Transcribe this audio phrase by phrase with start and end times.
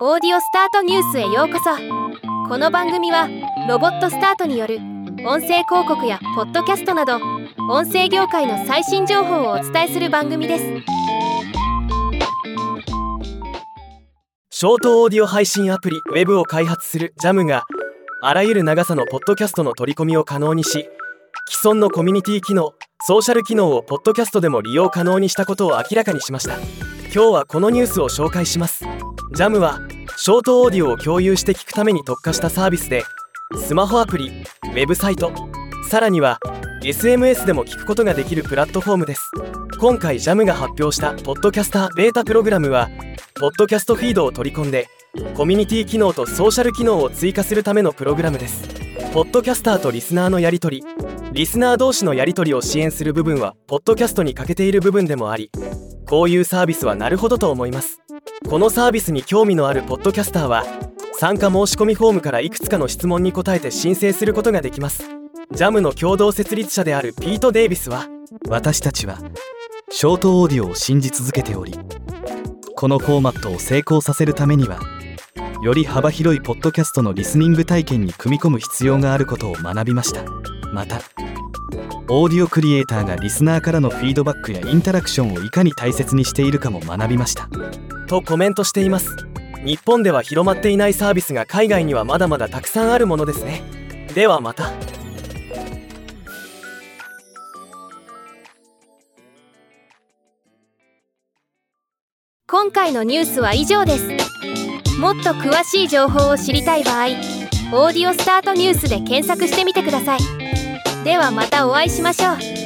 [0.00, 1.70] オーディオスタートニュースへようこそ。
[2.48, 3.28] この番組は
[3.68, 4.78] ロボットスタートによる
[5.24, 7.20] 音声広告やポッドキャストなど
[7.70, 10.64] 音声業界の最新情報をお伝えする番組です。
[14.50, 17.62] ショートオーディオ配信アプリ Web を開発する JAM が
[18.20, 20.88] あらゆる長さのポッドキャストの取り込みを可能にし
[21.48, 22.72] 既存のコミュニティ機能
[23.06, 26.93] ソーシャル機能をポッドキャストでも利用可能にしたことを明らかにしました。
[27.12, 28.84] 今日はこのニュースを紹介します。
[29.36, 29.80] JAM は
[30.16, 33.04] ショートオーディオを共有して聞くために特化したサービスで
[33.56, 35.32] スマホアプリウェブサイト
[35.88, 36.38] さらには
[36.82, 39.30] SMS でも聞くことができるプラットフォームです。
[39.80, 42.88] 今回 JAM が発表したポッドキャスターベータプログラムは
[43.34, 44.88] ポッドキャストフィードを取り込んで
[45.34, 48.68] コミュニティ機能とソーシャル機能を追加するためのプログラムです。
[49.12, 50.86] ポッドキャスターとリスナーのやり取り
[51.32, 55.52] リスナー同士のやり取りを支援する部分はポッドキャストに欠けている部分でもあり
[56.06, 58.00] こういうサービスはなるほどと思います。
[58.48, 60.64] このサービスに興味のあるポッドキャスターは
[61.18, 65.04] 参加申し込みフォームからいくつかの質問に答えて申請することができます。
[65.52, 68.06] JAM の共同設立者であるピート・デイビスは
[68.48, 69.18] 私たちは
[69.90, 71.72] ショートオーディオを信じ続けており
[72.74, 74.80] このフォーマットを成功させるためには
[75.62, 80.24] より幅広いポッドキャストのリスニング体験に組み込む必要があることを学びました。
[80.72, 81.00] また
[82.08, 87.48] オーディオクリエイターがリスナーからのフィードバックやインタラクションをいかに大切にしているかも学びました。
[88.06, 89.16] とコメントしています。
[89.64, 93.62] 日本では広まっていないサービスが海外にはまだまだたくさんあるものですね。
[94.14, 94.72] ではまた。
[102.46, 104.34] 今回のニュースは以上です。
[104.98, 107.06] もっと詳しい情報を知りたい場合
[107.74, 110.20] 「オーディオスタートニュース」で検索してみてください
[111.04, 112.63] ではまたお会いしましょう。